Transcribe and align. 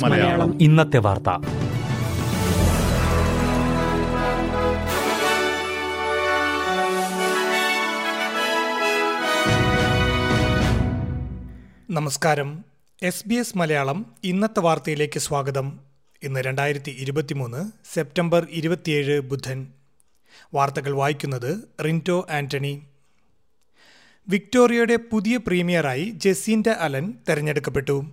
മലയാളം. 0.00 0.62
ഇന്നത്തെ 0.62 0.98
വാർത്ത. 0.98 1.28
നമസ്കാരം. 11.90 12.64
എസ് 13.02 13.28
ബി 13.28 13.34
എസ് 13.34 13.58
മലയാളം 13.58 14.06
ഇന്നത്തെ 14.24 14.60
വാർത്തയിലേക്ക് 14.60 15.18
സ്വാഗതം. 15.18 15.80
ഇന്ന് 16.22 16.40
രണ്ടായിരത്തി 16.40 16.90
ഇരുപത്തിമൂന്ന് 16.90 17.70
സെപ്റ്റംബർ 17.94 18.46
ഇരുപത്തിയേഴ് 18.50 19.20
ബുധൻ. 19.20 19.66
വാർത്തകൾ 20.54 20.96
വായിക്കുന്നത് 20.96 21.68
റിന്റോ 21.84 22.26
ആന്റണി. 22.30 22.82
വിക്ടോറിയയുടെ 24.28 24.96
പുതിയ 24.96 25.36
പ്രീമിയറായി 25.36 26.10
ജെസീൻഡ 26.10 26.68
അലൻ 26.68 27.14
തെരഞ്ഞെടുക്കപ്പെട്ടു. 27.28 28.06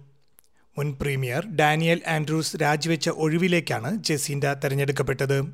മുൻ 0.77 0.97
പ്രീമിയർ 1.01 1.55
ഡാനിയൽ 1.55 2.01
ആൻഡ്രൂസ് 2.07 2.57
രാജിവെച്ച 2.61 3.09
ഒഴിവിലേക്കാണ് 3.09 4.03
ജെസീൻഡ 4.03 4.45
തെരഞ്ഞെടുക്കപ്പെട്ടത്. 4.45 5.53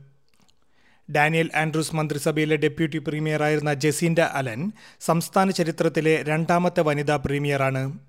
ഡാനിയൽ 1.11 1.49
ആൻഡ്രൂസ് 1.55 1.95
മന്ത്രിസഭയിലെ 1.95 2.55
ഡെപ്യൂട്ടി 2.55 2.97
പ്രീമിയറായിരുന്ന 2.97 3.73
ജെസീൻഡ 3.73 4.19
അലൻ 4.19 4.71
സംസ്ഥാന 4.99 5.49
ചരിത്രത്തിലെ 5.49 6.23
രണ്ടാമത്തെ 6.23 6.81
വനിതാ 6.81 7.15
പ്രീമിയറാണ്. 7.15 7.99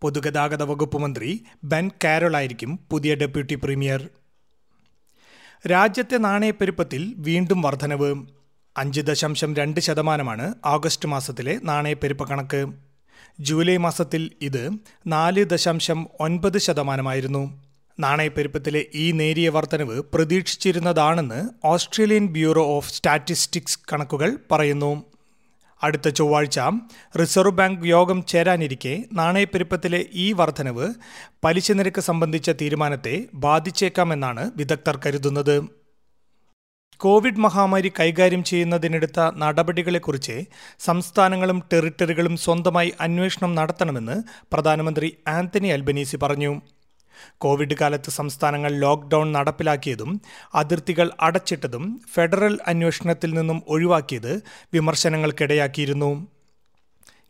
പൊതുഗതാഗത 0.00 0.62
വകുപ്പ് 0.62 0.98
മന്ത്രി 0.98 1.44
ബെൻ 1.64 1.90
കാരോൾ 2.04 2.36
ആയിരിക്കും 2.36 2.78
പുതിയ 2.90 3.14
ഡെപ്യൂട്ടി 3.14 3.54
പ്രീമിയർ. 3.54 4.08
രാജ്യത്തെ 5.66 6.16
നാണയപ്പെരുപ്പത്തിൽ 6.16 7.14
വീണ്ടും 7.16 7.62
വർധനവ്. 7.62 8.41
അഞ്ച് 8.76 9.00
ദശാംശം 9.00 9.56
രണ്ട് 9.56 9.80
ശതമാനമാണ് 9.80 10.54
ആഗസ്റ്റ് 10.64 11.08
മാസത്തിലെ 11.08 11.60
നാണയപ്പെരുപ്പ 11.64 12.24
കണക്ക്. 12.24 12.66
ജൂലൈ 13.40 13.76
മാസത്തിൽ 13.76 14.30
ഇത് 14.42 14.70
നാല് 15.06 15.44
ദശാംശം 15.44 16.08
ഒൻപത് 16.20 16.58
ശതമാനമായിരുന്നു. 16.58 17.60
നാണയപ്പെരുപ്പത്തിലെ 18.00 18.86
ഈ 18.94 19.10
നേരിയ 19.10 19.48
വർധനവ് 19.48 20.02
പ്രതീക്ഷിച്ചിരുന്നതാണെന്ന് 20.14 21.48
ഓസ്ട്രേലിയൻ 21.64 22.26
ബ്യൂറോ 22.26 22.66
ഓഫ് 22.66 22.92
സ്റ്റാറ്റിസ്റ്റിക്സ് 22.92 23.78
കണക്കുകൾ 23.92 24.38
പറയുന്നു. 24.52 25.02
അടുത്ത 25.82 26.08
ചൊവ്വാഴ്ച 26.08 26.60
റിസർവ് 27.20 27.52
ബാങ്ക് 27.52 27.86
യോഗം 27.86 28.24
ചേരാനിരിക്കെ 28.24 29.04
നാണയപ്പെരുപ്പത്തിലെ 29.12 30.06
ഈ 30.12 30.32
വർധനവ് 30.32 30.94
പലിശ 31.44 31.72
നിരക്ക് 31.72 32.00
സംബന്ധിച്ച 32.00 32.50
തീരുമാനത്തെ 32.50 33.26
ബാധിച്ചേക്കാമെന്നാണ് 33.34 34.50
വിദഗ്ധർ 34.56 35.00
കരുതുന്നത്. 35.06 35.81
കോവിഡ് 37.00 37.40
മഹാമാരി 37.40 37.92
കൈകാര്യം 38.00 38.42
ചെയ്യുന്നതിനെടുത്ത 38.44 39.20
നടപടികളെക്കുറിച്ച് 39.36 40.34
സംസ്ഥാനങ്ങളും 40.80 41.62
ടെറിട്ടറികളും 41.72 42.36
സ്വന്തമായി 42.36 42.92
അന്വേഷണം 43.00 43.54
നടത്തണമെന്ന് 43.54 44.16
പ്രധാനമന്ത്രി 44.52 45.08
ആന്റണി 45.28 45.68
അൽബനീസി 45.68 46.16
പറഞ്ഞു. 46.16 46.52
കോവിഡ് 47.38 47.76
കാലത്ത് 47.80 48.10
സംസ്ഥാനങ്ങൾ 48.10 48.72
ലോക്ക്ഡൌൺ 48.78 49.32
നടപ്പിലാക്കിയതും 49.32 50.12
അതിർത്തികൾ 50.54 51.10
അടച്ചിട്ടതും 51.20 51.84
ഫെഡറൽ 52.14 52.58
അന്വേഷണത്തിൽ 52.66 53.34
നിന്നും 53.34 53.62
ഒഴിവാക്കിയത് 53.68 54.32
വിമർശനങ്ങൾക്കിടയാക്കിയിരുന്നു. 54.74 56.10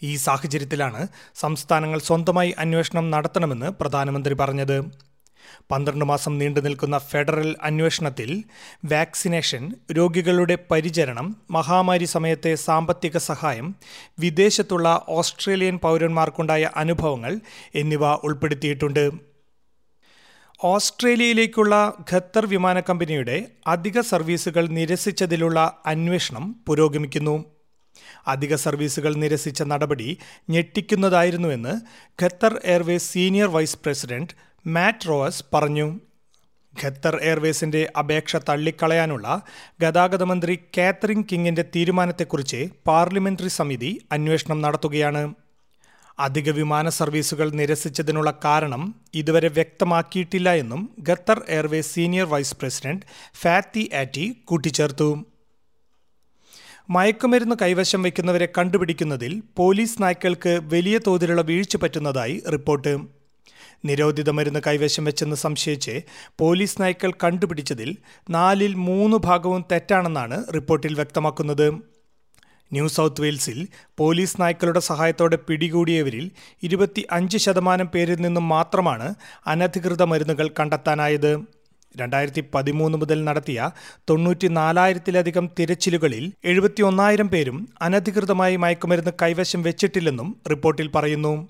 ഈ 0.02 0.16
സാഹചര്യത്തിലാണ് 0.16 1.02
സംസ്ഥാനങ്ങൾ 1.34 1.98
സ്വന്തമായി 1.98 2.54
അന്വേഷണം 2.58 3.10
നടത്തണമെന്ന് 3.10 3.70
പ്രധാനമന്ത്രി 3.80 4.34
പറഞ്ഞത്. 4.34 4.78
പന്ത്രണ്ട് 5.70 6.04
മാസം 6.04 6.38
നീണ്ടു 6.38 6.60
നിൽക്കുന്ന 6.60 6.98
ഫെഡറൽ 6.98 7.56
അന്വേഷണത്തിൽ 7.62 8.44
വാക്സിനേഷൻ 8.84 9.72
രോഗികളുടെ 9.92 10.58
പരിചരണം 10.70 11.36
മഹാമാരി 11.50 12.04
സമയത്തെ 12.04 12.54
സാമ്പത്തിക 12.54 13.16
സഹായം 13.18 13.74
വിദേശത്തുള്ള 14.18 15.06
ഓസ്ട്രേലിയൻ 15.08 15.78
പൗരന്മാർക്കുണ്ടായ 15.78 16.70
അനുഭവങ്ങൾ 16.76 17.40
എന്നിവ 17.74 18.14
ഉൾപ്പെടുത്തിയിട്ടുണ്ട്. 18.14 19.32
ഓസ്ട്രേലിയയിലേക്കുള്ള 20.64 21.74
ഖത്തർ 22.12 22.46
വിമാന 22.46 22.80
കമ്പനിയുടെ 22.80 23.36
അധിക 23.66 24.00
സർവീസുകൾ 24.00 24.66
നിരസിച്ചതിലുള്ള 24.66 25.58
അന്വേഷണം 25.86 26.64
പുരോഗമിക്കുന്നു. 26.68 27.44
അധിക 28.26 28.54
സർവീസുകൾ 28.54 29.14
നിരസിച്ച 29.14 29.62
നടപടി 29.62 30.18
ഞെട്ടിക്കുന്നതായിരുന്നുവെന്ന് 30.50 31.74
Qatar 32.22 32.60
Airways 32.64 33.12
senior 33.12 33.48
vice 33.48 33.78
president 33.84 34.51
Matt 34.66 35.08
Ross 35.08 35.44
പറഞ്ഞു. 35.54 36.00
ഖത്തർ 36.84 37.18
എയർവേസിന്റെ 37.22 37.92
അപേക്ഷ 37.98 38.36
തള്ളിക്കളയാനുള്ള 38.36 39.42
ഗതാഗത 39.82 40.22
മന്ത്രി 40.22 40.58
കാത്തറിൻ 40.78 41.24
കിങ്ങിന്റെ 41.32 41.64
തീരുമാനത്തെക്കുറിച്ച് 41.76 42.68
പാർലമെന്ററി 42.86 43.48
സമിതി 43.48 44.00
അന്വേഷണം 44.12 44.60
നടത്തുകയാണ്. 44.60 45.34
അധിക 46.18 46.50
വിമാന 46.50 46.88
സർവീസുകൾ 46.88 47.50
നിരസിച്ചതിനുള്ള 47.50 48.38
കാരണം 48.44 48.94
ഇതുവരെ 49.14 49.48
വ്യക്തമാക്കിയിട്ടില്ല 49.48 50.52
എന്നും 50.52 50.96
Qatar 51.08 51.42
Airways 51.48 51.94
senior 51.94 52.26
vice 52.26 52.56
president 52.56 53.06
Fathi 53.34 53.90
Atti 53.94 54.36
കൂട്ടിച്ചേർത്തു. 54.44 55.24
മയക്കുമരുന്ന് 56.90 57.56
കൈവശം 57.62 58.02
വയ്ക്കുന്നവരെ 58.02 58.48
കണ്ടുപിടിക്കുന്നതിൽ 58.58 59.42
പോലീസ് 59.56 60.02
നായ്ക്കൾക്ക് 60.02 60.60
വലിയ 60.62 60.98
തോതിലുള്ള 61.06 61.42
വീഴ്ച 61.42 61.76
പറ്റുന്നതായി 61.76 62.42
റിപ്പോർട്ട്. 62.52 63.21
നിരോധിത 63.84 64.30
മരുന്ന് 64.30 64.60
കൈവശം 64.66 65.04
വെച്ചെന്ന് 65.04 65.36
സംശയിച്ച് 65.36 66.00
പോലീസ് 66.38 66.82
നായ്ക്കൾ 66.82 67.12
കണ്ടുപിടിച്ചതിൽ 67.24 67.96
നാലിൽ 68.30 68.74
മൂന്ന് 68.74 69.16
ഭാഗവും 69.16 69.64
തെറ്റാണെന്നാണ് 69.72 70.54
റിപ്പോർട്ടിൽ 70.54 70.94
വ്യക്തമാക്കുന്നത്. 70.94 71.92
ന്യൂ 72.72 72.88
സൗത്ത് 72.88 73.20
വെയിൽസിൽ 73.20 73.68
പോലീസ് 73.98 74.40
നായ്ക്കളുടെ 74.40 74.80
സഹായത്തോടെ 74.80 75.36
പിടികൂടിയവരിൽ 75.36 76.30
ഇരുപത്തി 76.62 77.06
അഞ്ച് 77.10 77.38
ശതമാനം 77.38 77.86
പേരിൽ 77.86 78.20
നിന്നും 78.20 78.48
മാത്രമാണ് 78.48 79.14
അനധികൃത 79.46 80.02
മരുന്നുകൾ 80.02 80.50
കണ്ടെത്താനായത്. 80.60 81.44
രണ്ടായിരത്തി 81.96 82.44
പതിമൂന്ന് 82.54 82.98
മുതൽ 82.98 83.24
നടത്തിയ 83.24 83.70
തൊണ്ണൂറ്റി 84.10 84.48
നാലായിരത്തിലധികം 84.48 85.50
തിരച്ചിലുകളിൽ 85.58 86.32
എഴുപത്തി 86.44 86.82
ഒന്നായിരം 86.82 87.28
പേരും 87.28 87.68
അനധികൃതമായി 87.82 88.56
മയക്കുമരുന്ന് 88.56 89.12
കൈവശം 89.22 89.62
വെച്ചിട്ടില്ലെന്നും 89.62 90.40
റിപ്പോർട്ടിൽ 90.50 90.90
പറയുന്നു. 90.94 91.48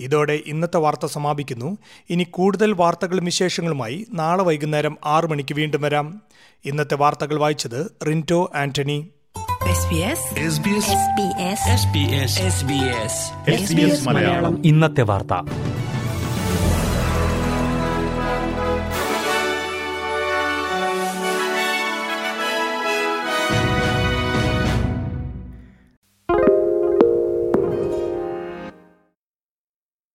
ഇതോടെ 0.00 0.40
ഇന്നത്തെ 0.46 0.76
വാർത്ത 0.76 1.06
സമാപിക്കുന്നു. 1.06 1.78
ഇനി 2.10 2.24
കൂടുതൽ 2.24 2.72
വാർത്തകളും 2.72 3.24
വിശേഷങ്ങളുമായി 3.24 4.06
നാളെ 4.12 4.42
വൈകുന്നേരം 4.42 4.98
ആറു 5.04 5.26
മണിക്ക് 5.26 5.54
വീണ്ടും 5.54 5.82
വരാം. 5.82 6.22
ഇന്നത്തെ 6.64 6.94
വാർത്തകൾ 6.94 7.38
വായിച്ചത് 7.38 7.96
റിന്റോ 8.06 8.52
ആന്റണി. 8.54 9.08
ഇന്നത്തെ 14.64 15.02
വാർത്ത. 15.02 15.67